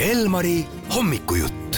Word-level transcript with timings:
Elmari 0.00 0.64
hommikujutt. 0.96 1.76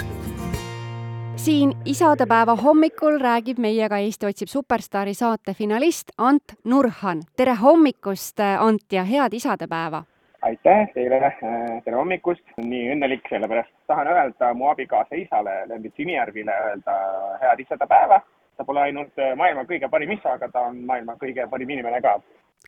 siin 1.37 1.72
isadepäeva 1.84 2.56
hommikul 2.56 3.18
räägib 3.21 3.58
meiega 3.58 3.98
Eesti 3.98 4.27
otsib 4.27 4.48
superstaari 4.48 5.14
saate 5.14 5.54
finalist 5.54 6.11
Ant 6.18 6.43
Nurhan. 6.64 7.23
tere 7.36 7.54
hommikust, 7.54 8.41
Ant, 8.59 8.93
ja 8.93 9.04
head 9.04 9.32
isadepäeva! 9.32 10.02
aitäh 10.43 10.91
teile, 10.95 11.32
tere 11.84 11.96
hommikust, 11.96 12.43
nii 12.57 12.91
õnnelik, 12.96 13.23
sellepärast 13.30 13.70
tahan 13.86 14.07
öelda 14.07 14.55
mu 14.55 14.66
abikaasa 14.69 15.14
isale 15.14 15.69
Lembit 15.69 15.95
Sinijärvile 15.96 16.53
öelda 16.53 16.98
head 17.41 17.61
isadepäeva. 17.61 18.21
ta 18.57 18.64
pole 18.64 18.80
ainult 18.80 19.14
maailma 19.37 19.62
kõige 19.62 19.89
parim 19.89 20.11
isa, 20.11 20.32
aga 20.32 20.48
ta 20.48 20.61
on 20.61 20.77
maailma 20.77 21.14
kõige 21.14 21.46
parim 21.50 21.71
inimene 21.71 22.03
ka. 22.03 22.21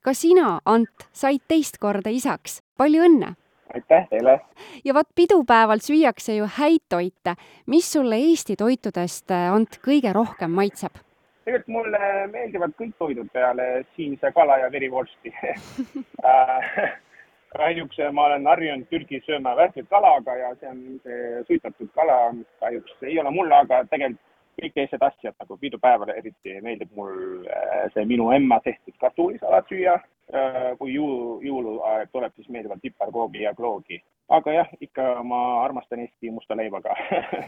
ka 0.03 0.15
sina, 0.15 0.61
Ant, 0.65 1.09
said 1.13 1.43
teist 1.49 1.79
korda 1.79 2.11
isaks, 2.11 2.63
palju 2.77 3.03
õnne! 3.03 3.35
Aitäh 3.75 4.09
teile! 4.11 4.41
ja 4.85 4.95
vot 4.95 5.09
pidupäeval 5.15 5.83
süüakse 5.85 6.37
ju 6.37 6.49
häid 6.59 6.87
toite. 6.89 7.35
mis 7.67 7.93
sulle 7.93 8.17
Eesti 8.17 8.57
toitudest, 8.57 9.31
Ant, 9.31 9.81
kõige 9.87 10.13
rohkem 10.13 10.51
maitseb? 10.51 10.99
tegelikult 11.45 11.75
mulle 11.75 12.27
meeldivad 12.33 12.75
kõik 12.79 12.97
toidud 12.99 13.31
peale 13.33 13.85
siinse 13.97 14.33
kala 14.33 14.59
ja 14.65 14.73
verivorsti 14.73 15.33
kahjuks 17.57 17.99
ma 18.13 18.27
olen 18.29 18.47
harjunud 18.47 18.87
Türgis 18.91 19.25
sööma 19.27 19.57
värskit 19.59 19.89
kala, 19.91 20.17
aga 20.21 20.37
ja 20.39 20.51
see 20.61 20.71
on 20.71 20.83
see 21.05 21.45
suitatud 21.49 21.91
kala, 21.95 22.19
mis 22.37 22.47
kahjuks 22.63 23.07
ei 23.09 23.19
ole 23.19 23.33
mulle, 23.35 23.55
aga 23.65 23.83
tegelikult 23.91 24.27
kõik 24.61 24.75
teised 24.77 25.03
asjad 25.03 25.35
nagu 25.41 25.57
pidupäeval 25.57 26.11
eriti 26.13 26.59
meeldib 26.61 26.91
mul 26.97 27.47
see 27.95 28.05
minu 28.09 28.31
emma 28.35 28.61
tehtud 28.65 28.97
kartulisalat 29.01 29.71
süüa. 29.73 29.97
Kui 30.79 30.95
jõulu, 30.95 31.41
jõuluaeg 31.45 32.11
tuleb, 32.13 32.33
siis 32.37 32.49
meeldivad 32.49 32.81
piparkoogi 32.83 33.43
ja 33.43 33.55
kloogi. 33.55 34.03
aga 34.29 34.53
jah, 34.53 34.69
ikka 34.81 35.23
ma 35.27 35.41
armastan 35.65 36.05
Eesti 36.05 36.31
musta 36.31 36.57
leiba 36.57 36.81
ka 36.85 36.95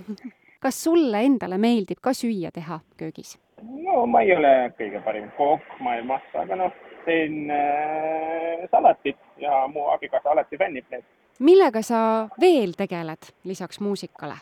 kas 0.65 0.83
sulle 0.85 1.23
endale 1.27 1.59
meeldib 1.59 2.01
ka 2.03 2.15
süüa 2.15 2.51
teha 2.55 2.81
köögis? 2.99 3.39
no 3.63 4.07
ma 4.07 4.23
ei 4.23 4.35
ole 4.37 4.53
kõige 4.79 5.03
parim 5.05 5.29
kook 5.37 5.67
maailmas, 5.81 6.25
aga 6.35 6.59
noh, 6.59 6.79
teen 7.07 7.51
äh, 7.51 8.63
salatit 8.71 9.19
ja 9.43 9.67
mu 9.69 9.89
abikaasa 9.95 10.35
alati 10.35 10.59
fännib 10.59 10.89
neid. 10.91 11.05
millega 11.39 11.83
sa 11.83 12.01
veel 12.41 12.75
tegeled 12.79 13.31
lisaks 13.45 13.81
muusikale? 13.81 14.39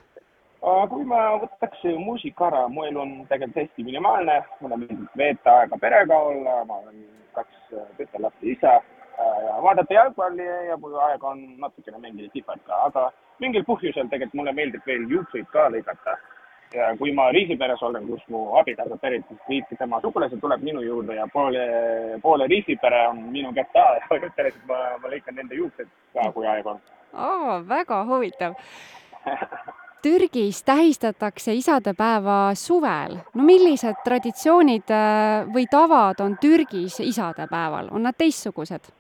kui 0.61 1.05
ma 1.09 1.21
võtaks 1.41 1.87
muusika 1.99 2.51
ära, 2.51 2.67
mu 2.69 2.85
elu 2.85 3.01
on 3.01 3.13
tegelikult 3.29 3.63
hästi 3.63 3.85
minimaalne, 3.85 4.43
mulle 4.61 4.77
meeldib 4.83 5.17
veeta 5.17 5.55
aega 5.63 5.79
perega 5.81 6.19
olla, 6.33 6.59
ma 6.69 6.83
olen 6.83 6.99
kaks 7.35 7.77
tütarlaste 7.99 8.53
isa 8.55 8.81
ja 9.47 9.63
vaadata 9.63 9.95
jalgpalli 9.95 10.47
ja 10.69 10.77
kui 10.81 10.95
aega 11.07 11.29
on 11.29 11.41
natukene 11.61 11.99
mängida 11.99 12.33
kihvalt 12.33 12.63
ka, 12.67 12.83
aga 12.89 13.07
mingil 13.43 13.65
põhjusel 13.69 14.09
tegelikult 14.09 14.39
mulle 14.41 14.55
meeldib 14.57 14.87
veel 14.87 15.09
juukseid 15.15 15.49
ka 15.55 15.69
lõigata. 15.75 16.17
ja 16.75 16.93
kui 16.99 17.13
ma 17.13 17.25
riisiperes 17.35 17.83
olen, 17.83 18.07
kus 18.07 18.23
mu 18.31 18.41
abikaasa 18.61 18.97
pärit, 19.03 19.25
siis 19.29 19.41
kõik 19.49 19.79
tema 19.79 19.99
sugulased 20.01 20.41
tuleb 20.41 20.63
minu 20.63 20.85
juurde 20.87 21.17
ja 21.17 21.27
poole, 21.33 21.65
poole 22.23 22.47
riisipere 22.47 23.07
on 23.09 23.25
minu 23.35 23.53
kätt 23.53 23.77
all 23.77 23.99
ja 24.01 24.07
põhimõtteliselt 24.13 24.67
ma, 24.71 24.81
ma 25.03 25.11
lõikan 25.15 25.39
nende 25.41 25.59
juuksed 25.59 25.91
ka, 26.15 26.31
kui 26.33 26.47
aega 26.47 26.77
on. 26.77 26.83
aa, 27.13 27.61
väga 27.75 28.05
huvitav 28.13 28.55
Türgis 30.03 30.63
tähistatakse 30.65 31.55
isadepäeva 31.55 32.55
suvel. 32.55 33.19
no 33.35 33.45
millised 33.45 34.01
traditsioonid 34.05 34.93
või 35.55 35.67
tavad 35.71 36.21
on 36.21 36.39
Türgis 36.41 37.01
isadepäeval, 37.01 37.93
on 37.93 38.03
nad 38.09 38.17
teistsugused? 38.19 38.93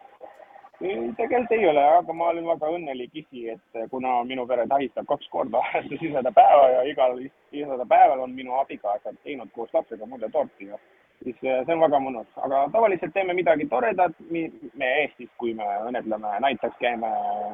tegelikult 0.80 1.52
ei 1.52 1.66
ole, 1.68 1.82
aga 1.98 2.12
ma 2.12 2.30
olen 2.32 2.46
väga 2.48 2.68
õnnelik 2.76 3.16
isi, 3.22 3.48
et 3.52 3.82
kuna 3.90 4.22
minu 4.24 4.46
pere 4.48 4.64
tähistab 4.68 5.06
kaks 5.08 5.28
korda 5.32 5.60
aastas 5.60 6.04
isadepäeva 6.08 6.68
ja 6.76 6.86
igal 6.88 7.18
isadepäeval 7.52 8.24
on 8.24 8.32
minu 8.32 8.56
abikaasa 8.60 9.12
teinud 9.24 9.52
koos 9.52 9.74
lapsega 9.74 10.06
mulle 10.06 10.30
torti 10.32 10.70
ja 10.70 10.78
siis 11.24 11.36
see 11.42 11.74
on 11.74 11.84
väga 11.84 12.00
mõnus, 12.00 12.30
aga 12.36 12.62
tavaliselt 12.72 13.12
teeme 13.12 13.36
midagi 13.36 13.66
toredat, 13.68 14.16
me 14.30 14.88
Eestis, 15.02 15.28
kui 15.36 15.52
me 15.54 15.66
õnnetleme, 15.88 16.32
näiteks 16.46 16.80
käime 16.80 17.10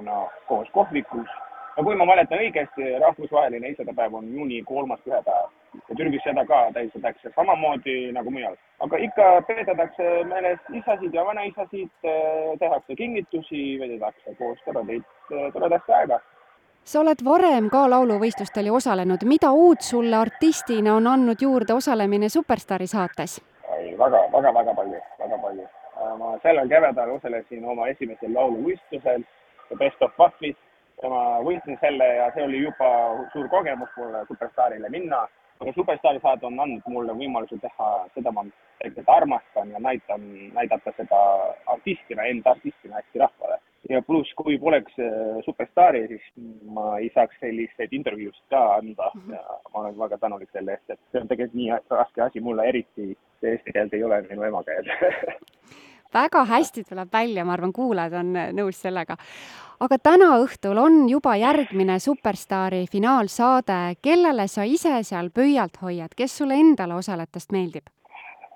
no 0.06 0.28
koos 0.46 0.70
kohvikus 0.74 1.26
ja 1.76 1.84
kui 1.84 1.96
ma 1.96 2.06
mäletan 2.08 2.40
õigesti, 2.40 2.88
rahvusvaheline 3.00 3.68
isadepäev 3.74 4.14
on 4.14 4.28
juuni 4.32 4.62
kolmas 4.64 5.00
pühapäev 5.04 5.50
ja 5.88 5.96
Türgis 5.96 6.22
seda 6.24 6.44
ka 6.48 6.60
tähistatakse 6.72 7.32
samamoodi 7.34 8.12
nagu 8.12 8.30
mujal. 8.30 8.56
aga 8.80 8.96
ikka 9.08 9.26
peetakse 9.48 10.08
meeles 10.24 10.58
isasid 10.72 11.14
ja 11.14 11.24
vanaisasid, 11.24 11.92
tehakse 12.58 12.96
kingitusi, 12.96 13.78
vedetakse 13.80 14.34
koos 14.38 14.58
toredaid, 14.64 15.04
toredat 15.52 15.90
aega. 16.00 16.20
sa 16.84 17.00
oled 17.00 17.24
varem 17.24 17.70
ka 17.70 17.86
lauluvõistlustel 17.90 18.66
ju 18.66 18.74
osalenud, 18.80 19.24
mida 19.24 19.52
uut 19.52 19.80
sulle 19.80 20.16
artistina 20.16 20.94
on 20.94 21.06
andnud 21.06 21.42
juurde 21.42 21.74
osalemine 21.74 22.28
Superstaari 22.28 22.86
saates? 22.86 23.40
väga, 23.98 24.28
väga, 24.32 24.54
väga 24.54 24.74
palju, 24.74 25.00
väga 25.18 25.38
palju. 25.38 25.68
ma 26.18 26.38
sellel 26.42 26.68
kevadel 26.68 27.10
osalesin 27.10 27.64
oma 27.64 27.88
esimesel 27.88 28.32
lauluvõistlusel 28.34 29.24
Best 29.78 30.02
of 30.02 30.12
Buffis 30.16 30.56
ja 31.02 31.10
ma 31.12 31.22
võitsin 31.44 31.78
selle 31.80 32.06
ja 32.18 32.30
see 32.34 32.44
oli 32.46 32.62
juba 32.62 32.90
suur 33.32 33.48
kogemus 33.52 33.90
mulle 33.98 34.24
Superstaarile 34.28 34.88
minna. 34.92 35.26
aga 35.60 35.72
Superstaari 35.72 36.20
saade 36.20 36.44
on 36.46 36.58
andnud 36.60 36.88
mulle 36.92 37.12
võimaluse 37.16 37.56
teha 37.60 37.86
seda, 38.14 38.32
ma 38.32 38.44
tegelikult 38.78 39.08
armastan 39.14 39.70
ja 39.72 39.78
näitan, 39.80 40.26
näidata 40.52 40.92
seda 40.98 41.20
artistina, 41.72 42.26
enda 42.28 42.50
artistina 42.50 43.00
hästi 43.00 43.22
rahvale. 43.24 43.58
ja 43.88 44.02
pluss, 44.02 44.32
kui 44.36 44.58
poleks 44.58 44.96
Superstaari, 45.44 46.06
siis 46.08 46.26
ma 46.78 46.98
ei 46.98 47.10
saaks 47.14 47.40
selliseid 47.40 47.92
intervjuusid 47.92 48.48
ka 48.50 48.62
anda 48.80 49.10
ja 49.32 49.42
ma 49.72 49.80
olen 49.80 49.98
väga 49.98 50.18
tänulik 50.18 50.50
selle 50.52 50.76
eest, 50.76 50.90
et 50.90 51.00
see 51.12 51.20
on 51.22 51.28
tegelikult 51.28 51.60
nii 51.60 52.00
raske 52.00 52.24
asi 52.28 52.40
mulle, 52.40 52.68
eriti 52.72 53.12
see 53.40 53.56
eesti 53.56 53.76
keelt 53.76 53.94
ei 53.94 54.04
ole 54.04 54.22
minu 54.30 54.48
emakeel 54.48 54.90
väga 56.16 56.44
hästi 56.48 56.84
tuleb 56.88 57.12
välja, 57.12 57.44
ma 57.44 57.56
arvan, 57.56 57.72
kuulajad 57.76 58.20
on 58.20 58.32
nõus 58.56 58.80
sellega. 58.82 59.16
aga 59.80 59.98
täna 59.98 60.30
õhtul 60.40 60.78
on 60.80 61.08
juba 61.08 61.36
järgmine 61.36 61.98
Superstaari 62.00 62.86
finaalsaade, 62.92 63.98
kellele 64.02 64.48
sa 64.48 64.64
ise 64.64 65.02
seal 65.02 65.28
pöialt 65.30 65.76
hoiad, 65.82 66.16
kes 66.16 66.38
sulle 66.38 66.56
endale 66.56 66.96
osalejatest 66.96 67.52
meeldib 67.52 67.92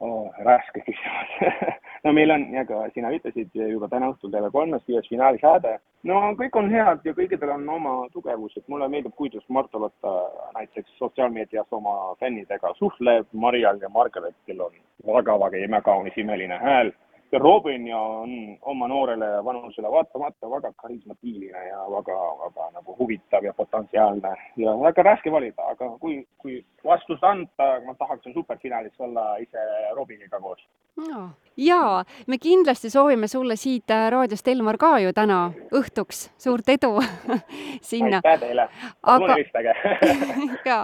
oh,? 0.00 0.32
raske 0.44 0.81
küsimus 0.87 1.37
no 2.04 2.12
meil 2.16 2.32
on, 2.34 2.47
nagu 2.54 2.81
sina 2.94 3.12
ütlesid, 3.15 3.53
juba 3.54 3.88
täna 3.93 4.10
õhtul 4.12 4.32
kella 4.32 4.50
kolmest 4.53 4.88
viies 4.88 5.09
finaalisaade. 5.12 5.76
no 6.09 6.20
kõik 6.38 6.56
on 6.56 6.70
head 6.72 7.04
ja 7.04 7.15
kõikidel 7.16 7.54
on 7.56 7.69
oma 7.76 7.94
tugevused, 8.15 8.65
mulle 8.72 8.88
meeldib, 8.88 9.15
kuidas 9.19 9.44
Marta 9.49 9.81
Lotta 9.81 10.15
näiteks 10.56 10.97
sotsiaalmeedias 11.03 11.69
oma 11.76 12.15
fännidega 12.20 12.75
suhtleb, 12.78 13.28
Marial 13.32 13.81
ja 13.82 13.93
Margaretil 13.93 14.66
on 14.66 14.81
väga-väga 15.15 15.65
imekaunis 15.66 16.19
imeline 16.25 16.59
hääl 16.65 16.93
Robin 17.38 17.86
ja 17.86 17.98
on 17.98 18.58
oma 18.62 18.88
noorele 18.88 19.44
vanusele 19.44 19.91
vaatamata 19.91 20.50
väga 20.50 20.72
karismatiiline 20.82 21.68
ja 21.68 21.78
väga, 21.91 22.16
väga 22.44 22.70
nagu 22.74 22.96
huvitav 22.98 23.44
ja 23.44 23.52
potentsiaalne 23.54 24.34
ja 24.56 24.74
väga 24.80 25.02
raske 25.02 25.32
valida, 25.32 25.62
aga 25.70 25.88
kui, 25.98 26.26
kui 26.38 26.64
vastust 26.84 27.24
anda, 27.24 27.69
ma 27.86 27.94
tahaksin 27.94 28.34
superfinaalis 28.34 28.98
olla 28.98 29.36
ise 29.36 29.66
Robiniga 29.94 30.40
koos. 30.40 30.66
No.. 30.96 31.30
Jaa, 31.60 32.04
me 32.26 32.38
kindlasti 32.41 32.91
soovime 32.91 33.28
sulle 33.28 33.56
siit 33.56 33.93
raadiost, 34.10 34.48
Elmar, 34.48 34.78
ka 34.81 34.97
ju 35.03 35.12
täna 35.16 35.41
õhtuks. 35.76 36.31
Suurt 36.41 36.69
edu 36.72 36.97
sinna. 37.91 38.22
aitäh 38.25 38.41
teile, 38.41 38.66
palun 39.06 39.34
helistage 39.34 39.75
jaa. 40.70 40.82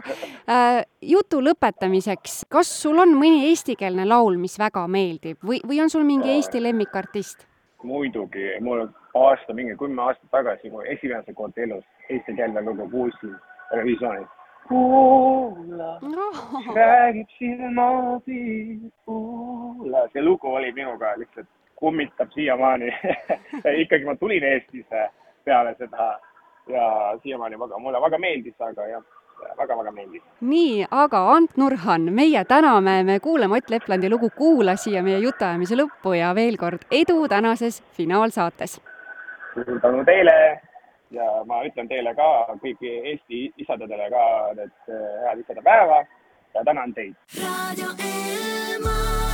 Äh,, 0.50 0.84
jutu 1.00 1.40
lõpetamiseks, 1.44 2.44
kas 2.52 2.70
sul 2.82 3.00
on 3.02 3.16
mõni 3.16 3.46
eestikeelne 3.50 4.06
laul, 4.08 4.38
mis 4.40 4.58
väga 4.60 4.86
meeldib? 4.90 5.40
Või, 5.44 5.60
või 5.66 5.82
on 5.84 5.92
sul 5.92 6.06
mingi 6.08 6.34
Eesti 6.36 6.62
lemmikartist? 6.62 7.46
muidugi, 7.86 8.48
mul 8.60 8.86
aasta, 9.14 9.54
mingi 9.54 9.76
kümme 9.78 10.02
aastat 10.02 10.30
tagasi, 10.34 10.70
kui 10.70 10.88
esimese 10.90 11.34
kord 11.34 11.58
elus 11.60 11.84
eestikeelne 12.10 12.62
lugu 12.66 12.88
kuulsin 12.90 13.36
Eurovisioonis 13.72 14.35
kuula 14.68 15.98
no., 16.02 16.30
räägib 16.74 17.28
silmapiir, 17.38 18.90
kuula. 19.04 20.06
see 20.12 20.22
lugu 20.22 20.54
oli 20.54 20.72
minuga 20.72 21.14
lihtsalt, 21.18 21.48
kummitab 21.76 22.30
siiamaani 22.34 22.90
ikkagi 23.82 24.04
ma 24.04 24.16
tulin 24.16 24.44
Eestisse 24.44 25.10
peale 25.44 25.74
seda 25.78 26.18
ja 26.68 26.88
siiamaani 27.22 27.58
väga, 27.58 27.78
mulle 27.78 28.00
väga 28.00 28.18
meeldis, 28.18 28.60
aga 28.60 28.88
jah 28.90 29.04
väga-väga 29.58 29.92
meeldis. 29.92 30.22
nii, 30.40 30.86
aga 30.90 31.22
Ant 31.34 31.56
Nurhan, 31.56 32.12
meie 32.12 32.44
täname, 32.44 33.02
me 33.04 33.20
kuulame 33.20 33.56
Ott 33.56 33.70
Leplandi 33.70 34.10
lugu 34.10 34.30
Kuula 34.36 34.76
siia 34.76 35.02
meie 35.02 35.18
jutuajamise 35.24 35.76
lõppu 35.76 36.16
ja 36.16 36.34
veel 36.34 36.56
kord 36.56 36.86
edu 36.90 37.28
tänases 37.28 37.82
finaalsaates! 37.98 38.80
suur 39.54 39.80
tänu 39.80 40.04
teile 40.04 40.32
ja 41.10 41.26
ma 41.46 41.62
ütlen 41.68 41.88
teile 41.88 42.14
ka, 42.14 42.28
kõigi 42.62 42.92
Eesti 43.12 43.42
isadadele 43.62 44.10
ka, 44.10 44.24
et 44.66 44.90
head 45.26 45.44
isadepäeva 45.44 46.02
ja 46.54 46.64
tänan 46.64 46.94
teid! 46.94 47.14
raadio 47.38 47.92
Elmar. 48.10 49.25